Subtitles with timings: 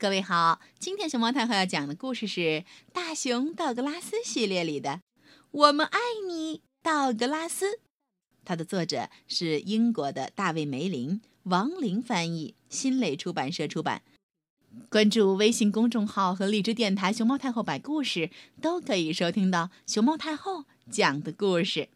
[0.00, 2.40] 各位好，今天熊猫太后要讲的故事是
[2.90, 4.92] 《大熊道格拉斯》系列里的
[5.50, 7.66] 《我们爱你，道格拉斯》。
[8.42, 14.00] 它的作者是英国的大卫·梅林，王林翻译，新蕾出版社出版。
[14.88, 18.30] 关注微信公众号和荔枝电台“熊猫太后摆故事”，
[18.62, 21.90] 都可以收听到熊猫太后讲的故事。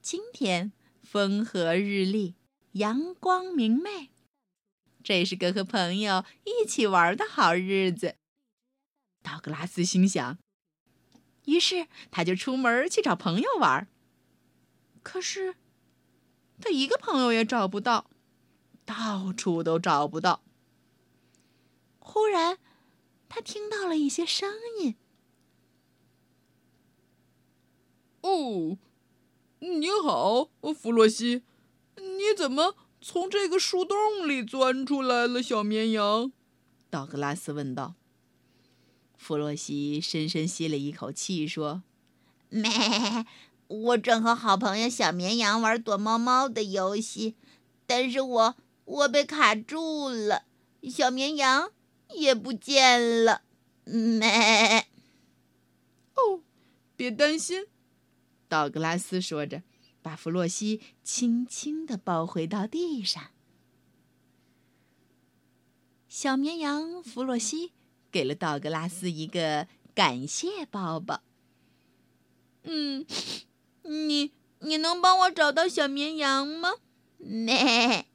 [0.00, 0.72] 今天
[1.02, 2.36] 风和日丽，
[2.72, 4.08] 阳光明媚。
[5.02, 8.16] 这是个和朋友一起玩的好日子，
[9.22, 10.38] 道格拉斯心想。
[11.46, 13.88] 于是他就出门去找朋友玩。
[15.02, 15.56] 可是
[16.60, 18.10] 他一个朋友也找不到，
[18.84, 20.42] 到处都找不到。
[21.98, 22.58] 忽然，
[23.28, 24.96] 他听到了一些声音。
[28.20, 28.76] 哦，
[29.60, 31.42] 你好，弗洛西，
[31.96, 32.76] 你怎么？
[33.00, 36.30] 从这个树洞里钻出来了，小绵羊。
[36.90, 37.94] 道格拉斯问道。
[39.16, 41.82] 弗洛西深深吸了一口气，说
[42.48, 42.70] ：“咩，
[43.68, 47.36] 我正和好朋友小绵羊玩躲猫猫的游戏，
[47.86, 50.44] 但是我我被卡住了，
[50.82, 51.70] 小绵羊
[52.14, 53.42] 也不见了。
[53.84, 54.86] 咩。”
[56.16, 56.42] 哦，
[56.96, 57.66] 别担心，
[58.48, 59.62] 道格拉斯说着。
[60.02, 63.30] 把弗洛西轻轻地抱回到地上。
[66.08, 67.72] 小绵羊弗洛西
[68.10, 71.22] 给了道格拉斯一个感谢抱抱。
[72.62, 73.06] 嗯，
[73.82, 76.74] 你你能帮我找到小绵羊吗？
[77.18, 78.06] 咩。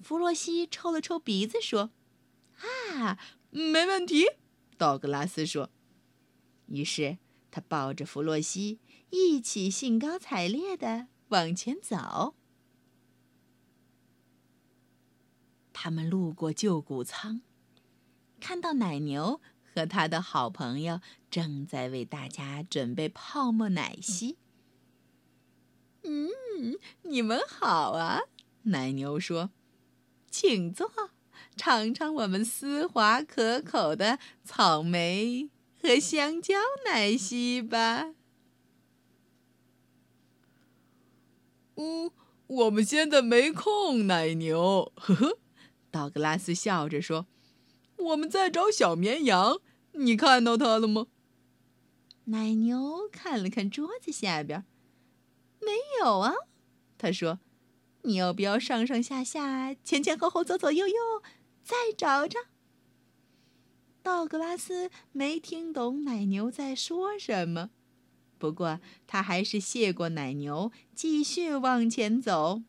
[0.00, 1.90] 弗洛西抽了抽鼻子说
[2.94, 3.18] ：“啊，
[3.50, 4.24] 没问题。”
[4.78, 5.70] 道格拉斯说。
[6.66, 7.18] 于是
[7.50, 8.78] 他抱着弗洛西。
[9.10, 12.34] 一起兴高采烈的往前走。
[15.72, 17.40] 他们路过旧谷仓，
[18.40, 21.00] 看到奶牛和他的好朋友
[21.30, 24.36] 正在为大家准备泡沫奶昔。
[26.02, 28.20] 嗯，你们好啊，
[28.62, 29.50] 奶牛说
[30.30, 30.90] ：“请坐，
[31.56, 35.48] 尝尝我们丝滑可口的草莓
[35.80, 38.14] 和香蕉奶昔吧。”
[41.80, 42.10] 嗯，
[42.48, 44.92] 我们现在没空，奶牛。
[44.96, 45.38] 呵呵，
[45.92, 47.26] 道格拉斯笑着说
[47.98, 49.60] ：“我们在找小绵羊，
[49.92, 51.06] 你看到它了吗？”
[52.26, 54.64] 奶牛看了看桌子下边，
[55.60, 55.68] 没
[56.00, 56.34] 有啊。
[56.98, 57.38] 他说
[58.02, 60.94] ：“你要不要上上下下、前前后后、左左右右
[61.62, 62.40] 再找找？”
[64.02, 67.70] 道格拉斯没听懂奶牛在说什么。
[68.38, 72.62] 不过，他还是谢过奶牛，继续往前走。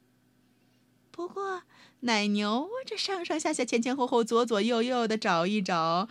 [1.11, 1.63] 不过，
[2.01, 6.09] 奶牛这上上下下、前前后后、左左右右的找一找，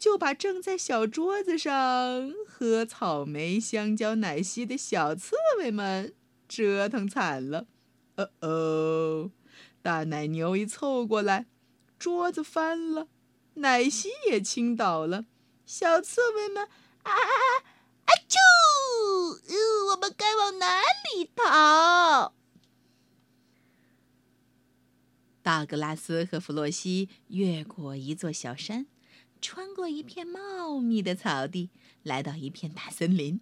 [0.00, 6.14] 就把正在小桌子上喝草莓、香蕉奶昔的小刺猬们
[6.48, 7.66] 折腾惨了。
[8.16, 9.30] 哦哦，
[9.82, 11.46] 大奶牛一凑过来，
[11.98, 13.08] 桌子翻了，
[13.54, 15.26] 奶昔也倾倒了，
[15.66, 17.44] 小刺猬们啊啊啊！
[18.06, 18.38] 啊啾！
[19.48, 20.80] 呃，我们该往哪
[21.14, 22.32] 里跑？
[25.56, 28.86] 道格拉斯和弗洛西越过一座小山，
[29.40, 31.70] 穿过一片茂密的草地，
[32.02, 33.40] 来到一片大森林。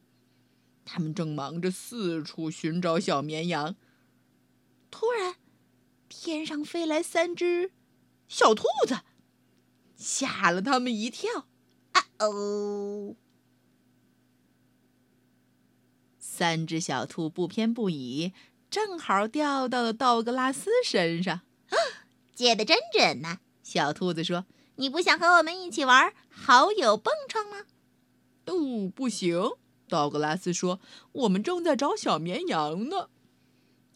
[0.84, 3.74] 他们正忙着四处寻找小绵羊。
[4.92, 5.34] 突然，
[6.08, 7.72] 天上飞来三只
[8.28, 9.00] 小兔子，
[9.97, 11.48] 吓了他们一跳。
[11.92, 13.16] 啊哦！
[16.19, 18.32] 三只小兔不偏不倚，
[18.70, 21.41] 正好掉到了道格拉斯身上。
[22.34, 23.39] 接的真准呐！
[23.62, 24.45] 小兔子说
[24.77, 27.67] ：“你不想和我们一起玩好友蹦床吗
[28.47, 29.53] ？”“哦，不行。”
[29.89, 30.81] 道格拉斯说
[31.12, 33.09] ，“我们正在找小绵羊呢。”“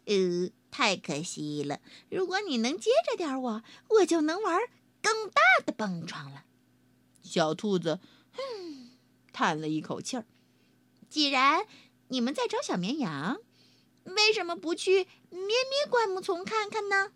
[0.06, 1.80] 呃，太可惜了。
[2.10, 4.60] 如果你能接着点我，我就能玩
[5.02, 6.44] 更大的蹦床了。”
[7.22, 8.00] 小兔子，
[8.38, 8.90] 嗯，
[9.32, 10.24] 叹了一口气儿。
[11.10, 11.66] 既然
[12.08, 13.38] 你们在找小绵羊，
[14.04, 17.12] 为什么不去咩咩灌木丛看看呢？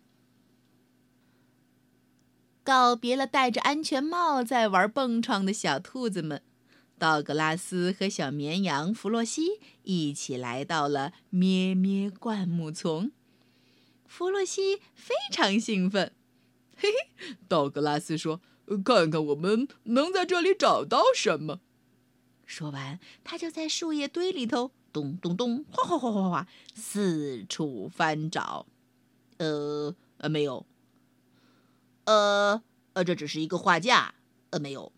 [2.63, 6.41] 告别了戴着安全帽在玩蹦床的小兔子们，
[6.97, 13.11] 道格拉斯和小绵羊弗洛西一起来到了咩咩灌木丛。
[14.07, 16.13] 弗洛西非常兴奋，
[16.77, 18.39] 嘿嘿，道格拉斯说
[18.85, 21.59] ：“看看我们能在这里找到什么。”
[22.45, 24.71] 说完，他就在树叶堆里头。
[24.93, 28.67] 咚咚咚，哗哗哗哗哗，四处翻找，
[29.37, 30.63] 呃呃，没有，
[32.05, 32.61] 呃
[32.93, 34.15] 呃，这只是一个画架。
[34.49, 34.91] 呃，没有。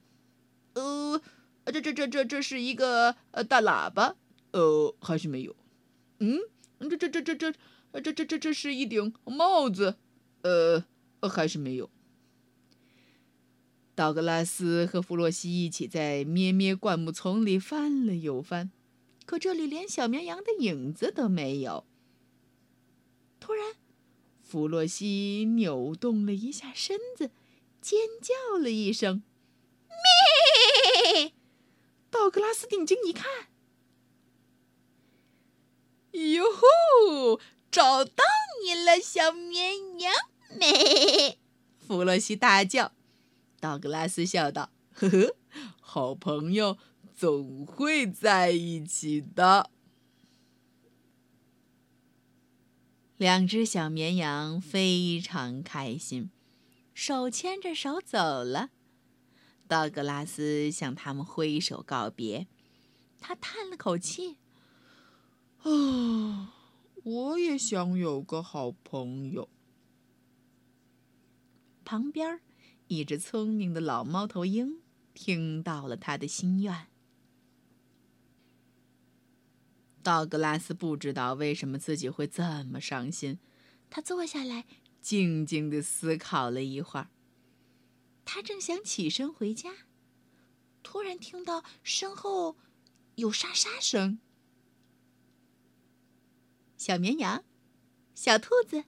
[0.73, 1.21] 呃，
[1.65, 4.15] 这这这这这是一个呃大喇叭。
[4.51, 5.55] 呃，还是没有。
[6.19, 6.39] 嗯，
[6.79, 7.53] 这这这这这
[8.01, 9.95] 这这这这是一顶帽子。
[10.43, 10.83] 呃，
[11.21, 11.89] 还是没有。
[13.95, 18.69] 道格拉斯和弗洛西一起在咩咩灌木丛里翻了又翻，
[19.25, 21.85] 可这里连小绵羊的影子都没有。
[23.39, 23.73] 突然，
[24.47, 27.31] 弗洛西扭动了一下身子，
[27.81, 29.23] 尖叫了一声
[31.19, 31.33] ：“咩！”
[32.11, 33.25] 道格拉斯定睛一看，
[36.11, 37.39] 哟吼，
[37.71, 38.23] 找到
[38.63, 40.13] 你了，小绵羊！
[40.51, 41.39] 咩！
[41.79, 42.93] 弗洛西大叫。
[43.59, 45.35] 道格拉斯笑道：“呵呵，
[45.81, 46.77] 好朋友
[47.15, 49.71] 总会在一起的。”
[53.17, 56.29] 两只小绵羊非常开心，
[56.93, 58.71] 手牵着手走了。
[59.67, 62.47] 道格拉斯向他们挥手告别，
[63.19, 64.37] 他叹了口气
[65.63, 66.53] ：“啊，
[67.03, 69.49] 我也想有个好朋友。”
[71.85, 72.41] 旁边。
[72.87, 74.79] 一只聪明的老猫头鹰
[75.15, 76.85] 听到了他的心愿。
[80.05, 83.39] 道格拉斯不知道为什么自己会这么伤心，
[83.89, 84.65] 他坐下来，
[85.01, 87.09] 静静的思考了一会儿。
[88.23, 89.71] 他正想起身回家，
[90.83, 92.55] 突然听到身后
[93.15, 94.19] 有沙沙声。
[96.77, 97.43] 小绵羊、
[98.13, 98.83] 小兔子、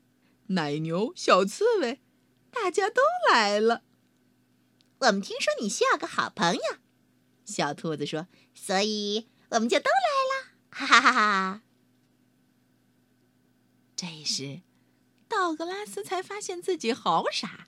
[0.48, 2.00] 奶牛、小刺猬，
[2.52, 3.81] 大家都来了。
[5.00, 6.62] 我们听说你需要个好朋友，
[7.44, 10.17] 小兔子说，所以我们就都来，
[10.77, 11.62] 哈哈哈哈！
[13.97, 14.62] 这时，
[15.27, 17.68] 道格拉斯才发现自己好傻。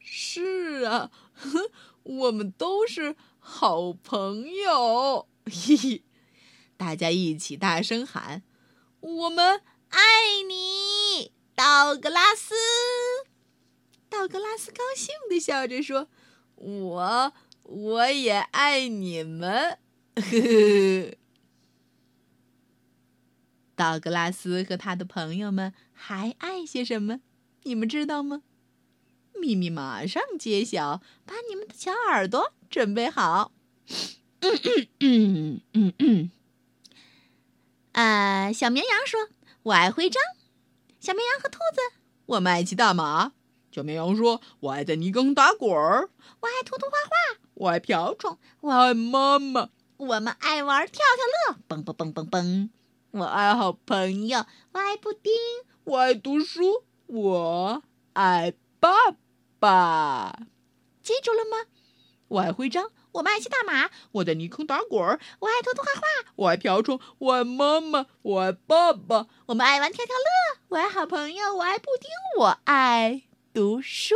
[0.00, 1.12] 是啊，
[2.02, 6.02] 我们都是好朋友，嘿嘿！
[6.76, 8.42] 大家一起大声喊
[8.98, 12.56] ：“我们爱你，道格拉斯！”
[14.10, 16.08] 道格拉斯高兴的笑着说。
[16.56, 17.32] 我
[17.62, 19.78] 我也爱你们，
[20.16, 21.25] 呵呵。
[23.76, 27.20] 道格拉斯和他的朋友们还爱些什么？
[27.62, 28.42] 你们知道吗？
[29.38, 33.52] 秘密马上揭晓，把你们的小耳朵准备好。
[34.40, 36.30] 嗯嗯嗯嗯嗯。
[37.92, 39.28] 啊，小绵羊说
[39.64, 40.22] ：“我爱徽章。”
[40.98, 43.32] 小绵羊和兔子，我们爱骑大马。
[43.70, 46.08] 小绵羊说：“我爱在泥坑打滚儿，
[46.40, 49.68] 我爱涂涂画画，我爱瓢虫，我爱妈妈。
[49.98, 52.70] 我们爱玩跳跳乐，蹦蹦蹦蹦蹦。
[53.18, 55.32] 我爱好朋友，我爱布丁，
[55.84, 57.82] 我爱读书，我
[58.12, 58.90] 爱爸
[59.58, 60.38] 爸。
[61.00, 61.70] 记住了吗？
[62.28, 69.28] 我爱徽章，我们爱骑大马，我在泥坑打滚儿，我爱偷偷画画，我爱瓢虫，我爱妈妈，我爱爸爸。
[69.46, 72.10] 我们爱玩跳跳乐，我爱好朋友，我爱布丁，
[72.40, 73.22] 我爱。
[73.54, 74.14] 读书。